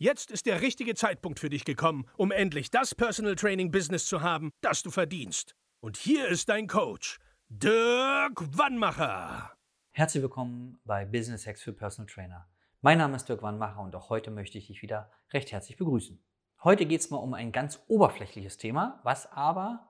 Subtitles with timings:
[0.00, 4.22] Jetzt ist der richtige Zeitpunkt für dich gekommen, um endlich das Personal Training Business zu
[4.22, 5.56] haben, das du verdienst.
[5.80, 7.18] Und hier ist dein Coach,
[7.48, 9.56] Dirk Wannmacher.
[9.90, 12.48] Herzlich willkommen bei Business Hacks für Personal Trainer.
[12.80, 16.22] Mein Name ist Dirk Wannmacher und auch heute möchte ich dich wieder recht herzlich begrüßen.
[16.62, 19.88] Heute geht es mal um ein ganz oberflächliches Thema, was aber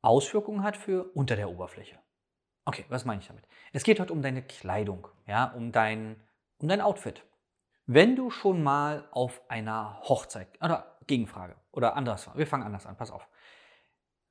[0.00, 1.98] Auswirkungen hat für unter der Oberfläche.
[2.64, 3.46] Okay, was meine ich damit?
[3.74, 6.16] Es geht heute um deine Kleidung, ja, um dein,
[6.56, 7.26] um dein Outfit.
[7.86, 12.96] Wenn du schon mal auf einer Hochzeit, oder Gegenfrage, oder anders, wir fangen anders an,
[12.96, 13.28] pass auf.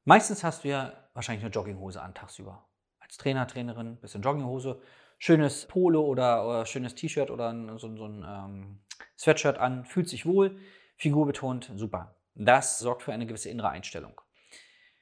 [0.06, 2.68] Meistens hast du ja wahrscheinlich eine Jogginghose an tagsüber.
[3.00, 4.82] Als Trainer, Trainerin, bisschen Jogginghose,
[5.18, 8.84] schönes Polo oder, oder schönes T-Shirt oder so, so ein ähm,
[9.18, 10.58] Sweatshirt an, fühlt sich wohl,
[10.96, 12.16] Figur betont, super.
[12.36, 14.22] Das sorgt für eine gewisse innere Einstellung.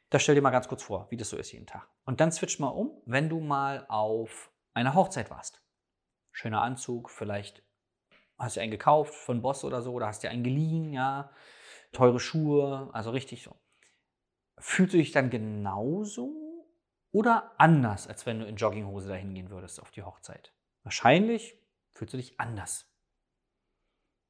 [0.10, 1.88] Das stell dir mal ganz kurz vor, wie das so ist jeden Tag.
[2.06, 5.62] Und dann switch mal um, wenn du mal auf einer Hochzeit warst.
[6.32, 7.64] Schöner Anzug, vielleicht
[8.40, 11.32] hast du einen gekauft von Boss oder so, oder hast dir einen geliehen, ja,
[11.92, 13.56] teure Schuhe, also richtig so.
[14.58, 16.68] Fühlst du dich dann genauso
[17.12, 20.54] oder anders, als wenn du in Jogginghose dahin gehen würdest auf die Hochzeit?
[20.84, 21.58] Wahrscheinlich
[21.92, 22.86] fühlst du dich anders.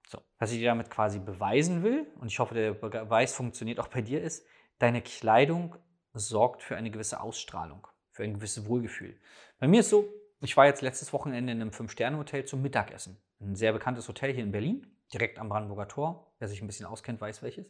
[0.08, 3.90] So, was ich dir damit quasi beweisen will, und ich hoffe, der Beweis funktioniert auch
[3.90, 4.46] bei dir, ist,
[4.80, 5.76] deine Kleidung
[6.14, 9.20] sorgt für eine gewisse Ausstrahlung, für ein gewisses Wohlgefühl.
[9.60, 13.22] Bei mir ist so, ich war jetzt letztes Wochenende in einem Fünf-Sterne-Hotel zum Mittagessen.
[13.42, 16.34] Ein sehr bekanntes Hotel hier in Berlin, direkt am Brandenburger Tor.
[16.40, 17.68] Wer sich ein bisschen auskennt, weiß welches.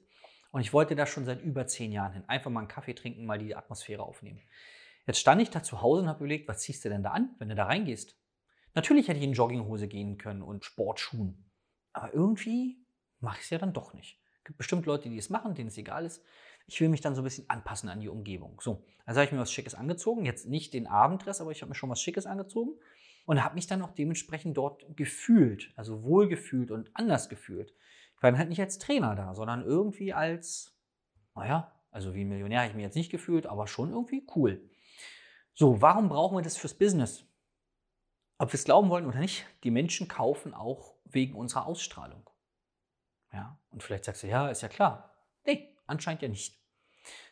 [0.52, 2.24] Und ich wollte da schon seit über zehn Jahren hin.
[2.28, 4.42] Einfach mal einen Kaffee trinken, mal die Atmosphäre aufnehmen.
[5.06, 7.36] Jetzt stand ich da zu Hause und habe überlegt, was ziehst du denn da an,
[7.38, 8.16] wenn du da reingehst?
[8.74, 11.52] Natürlich hätte ich in Jogginghose gehen können und Sportschuhen.
[11.94, 12.84] Aber irgendwie
[13.20, 14.20] mache ich es ja dann doch nicht.
[14.40, 16.24] Es gibt bestimmt Leute, die es machen, denen es egal ist
[16.70, 18.62] ich will mich dann so ein bisschen anpassen an die Umgebung.
[18.62, 20.26] So, also habe ich mir was Schickes angezogen.
[20.26, 22.80] Jetzt nicht den Abenddress, aber ich habe mir schon was Schickes angezogen
[23.30, 27.76] und habe mich dann auch dementsprechend dort gefühlt, also wohlgefühlt und anders gefühlt.
[28.16, 30.76] Ich war dann halt nicht als Trainer da, sondern irgendwie als,
[31.36, 34.68] naja, also wie ein Millionär habe ich mich jetzt nicht gefühlt, aber schon irgendwie cool.
[35.54, 37.24] So, warum brauchen wir das fürs Business?
[38.40, 42.28] Ob wir es glauben wollen oder nicht, die Menschen kaufen auch wegen unserer Ausstrahlung.
[43.32, 45.14] Ja, und vielleicht sagst du, ja, ist ja klar.
[45.46, 46.60] Nee, anscheinend ja nicht.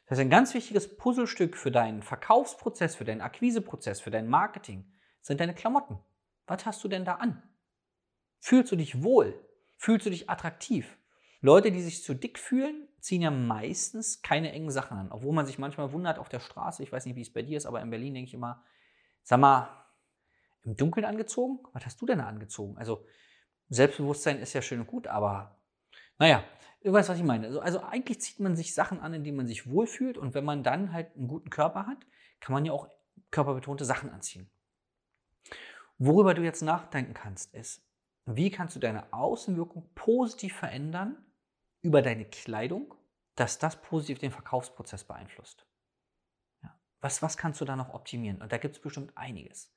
[0.05, 4.93] Das ist ein ganz wichtiges Puzzlestück für deinen Verkaufsprozess, für deinen Akquiseprozess, für dein Marketing,
[5.27, 5.99] sind deine Klamotten.
[6.47, 7.43] Was hast du denn da an?
[8.39, 9.39] Fühlst du dich wohl?
[9.77, 10.97] Fühlst du dich attraktiv?
[11.41, 15.11] Leute, die sich zu dick fühlen, ziehen ja meistens keine engen Sachen an.
[15.11, 17.57] Obwohl man sich manchmal wundert auf der Straße, ich weiß nicht, wie es bei dir
[17.57, 18.63] ist, aber in Berlin denke ich immer,
[19.23, 19.85] sag mal,
[20.63, 21.59] im Dunkeln angezogen?
[21.73, 22.77] Was hast du denn angezogen?
[22.77, 23.05] Also
[23.69, 25.59] Selbstbewusstsein ist ja schön und gut, aber
[26.17, 26.43] naja,
[26.83, 27.47] Du weißt, was ich meine.
[27.47, 30.17] Also, also eigentlich zieht man sich Sachen an, in denen man sich wohlfühlt.
[30.17, 31.97] Und wenn man dann halt einen guten Körper hat,
[32.39, 32.87] kann man ja auch
[33.31, 34.49] körperbetonte Sachen anziehen.
[35.97, 37.83] Worüber du jetzt nachdenken kannst, ist,
[38.25, 41.17] wie kannst du deine Außenwirkung positiv verändern
[41.81, 42.93] über deine Kleidung,
[43.35, 45.65] dass das positiv den Verkaufsprozess beeinflusst.
[46.63, 46.77] Ja.
[46.99, 48.41] Was, was kannst du da noch optimieren?
[48.41, 49.73] Und da gibt es bestimmt einiges.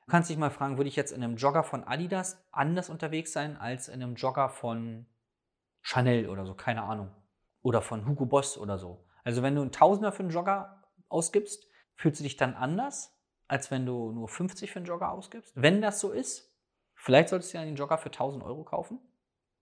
[0.00, 3.32] Du kannst dich mal fragen, würde ich jetzt in einem Jogger von Adidas anders unterwegs
[3.32, 5.06] sein als in einem Jogger von
[5.82, 7.10] Chanel oder so, keine Ahnung.
[7.62, 9.08] Oder von Hugo Boss oder so.
[9.24, 11.66] Also wenn du einen Tausender für einen Jogger ausgibst,
[11.96, 13.15] fühlst du dich dann anders,
[13.48, 15.52] als wenn du nur 50 für einen Jogger ausgibst?
[15.54, 16.52] Wenn das so ist,
[16.94, 18.98] vielleicht solltest du ja einen Jogger für 1000 Euro kaufen,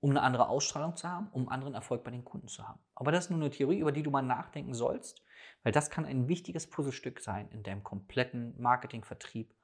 [0.01, 2.79] um eine andere Ausstrahlung zu haben, um anderen Erfolg bei den Kunden zu haben.
[2.95, 5.23] Aber das ist nur eine Theorie, über die du mal nachdenken sollst,
[5.63, 9.55] weil das kann ein wichtiges Puzzlestück sein in deinem kompletten Marketing, Vertrieb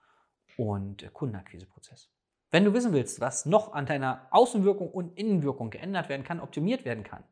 [0.57, 2.11] und Kundenakquiseprozess.
[2.51, 6.85] Wenn du wissen willst, was noch an deiner Außenwirkung und Innenwirkung geändert werden kann, optimiert
[6.85, 7.23] werden kann,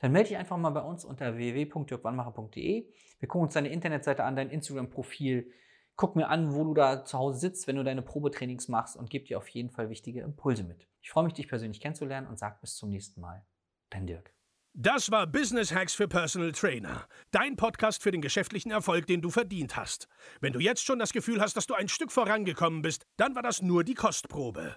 [0.00, 2.92] dann melde dich einfach mal bei uns unter www.jörgwannmacher.de.
[3.18, 5.52] Wir gucken uns deine Internetseite an, dein Instagram-Profil.
[5.96, 9.08] Guck mir an, wo du da zu Hause sitzt, wenn du deine Probetrainings machst und
[9.08, 10.86] gib dir auf jeden Fall wichtige Impulse mit.
[11.00, 13.46] Ich freue mich, dich persönlich kennenzulernen und sag bis zum nächsten Mal.
[13.90, 14.34] Dein Dirk.
[14.74, 17.08] Das war Business Hacks für Personal Trainer.
[17.30, 20.06] Dein Podcast für den geschäftlichen Erfolg, den du verdient hast.
[20.42, 23.42] Wenn du jetzt schon das Gefühl hast, dass du ein Stück vorangekommen bist, dann war
[23.42, 24.76] das nur die Kostprobe.